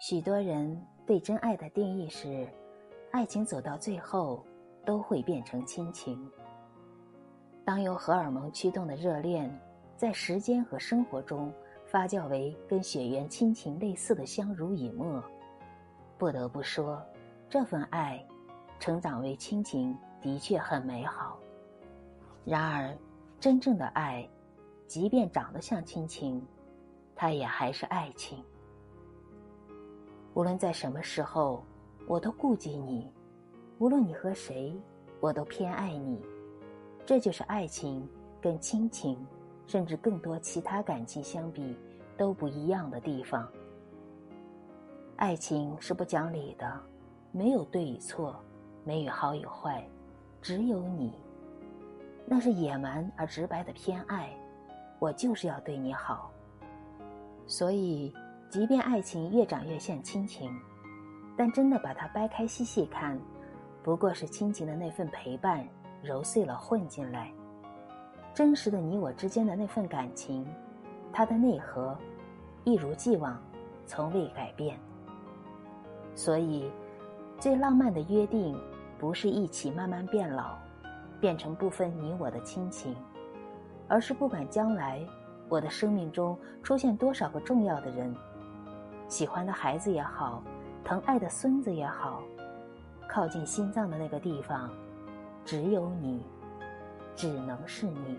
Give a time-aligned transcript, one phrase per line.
[0.00, 2.48] 许多人对真爱的定义是，
[3.10, 4.42] 爱情走到最后
[4.82, 6.26] 都会变成亲情。
[7.66, 9.54] 当由荷尔蒙驱动的热恋，
[9.98, 11.52] 在时间和生活中
[11.84, 15.22] 发酵为跟血缘亲情类似的相濡以沫，
[16.16, 16.98] 不得不说，
[17.50, 18.26] 这份爱
[18.78, 21.38] 成长为亲情的确很美好。
[22.46, 22.96] 然而，
[23.38, 24.26] 真正的爱，
[24.86, 26.42] 即便长得像亲情，
[27.14, 28.42] 它也还是爱情。
[30.32, 31.62] 无论在什么时候，
[32.06, 33.10] 我都顾及你；
[33.78, 34.72] 无论你和谁，
[35.18, 36.20] 我都偏爱你。
[37.04, 38.08] 这就是爱情
[38.40, 39.18] 跟亲情，
[39.66, 41.76] 甚至更多其他感情相比
[42.16, 43.46] 都不一样的地方。
[45.16, 46.80] 爱情是不讲理的，
[47.32, 48.36] 没有对与错，
[48.84, 49.84] 没有好与坏，
[50.40, 51.12] 只有你。
[52.24, 54.30] 那是野蛮而直白的偏爱，
[55.00, 56.30] 我就是要对你好。
[57.48, 58.14] 所以。
[58.50, 60.52] 即便爱情越长越像亲情，
[61.36, 63.16] 但真的把它掰开细细看，
[63.80, 65.64] 不过是亲情的那份陪伴
[66.02, 67.32] 揉碎了混进来。
[68.34, 70.44] 真实的你我之间的那份感情，
[71.12, 71.96] 它的内核
[72.64, 73.40] 一如既往，
[73.86, 74.76] 从未改变。
[76.16, 76.68] 所以，
[77.38, 78.60] 最浪漫的约定，
[78.98, 80.58] 不是一起慢慢变老，
[81.20, 82.96] 变成不分你我的亲情，
[83.86, 85.06] 而是不管将来
[85.48, 88.12] 我的生命中出现多少个重要的人。
[89.10, 90.40] 喜欢的孩子也好，
[90.84, 92.22] 疼爱的孙子也好，
[93.08, 94.70] 靠近心脏的那个地方，
[95.44, 96.24] 只有你，
[97.16, 98.16] 只能是你。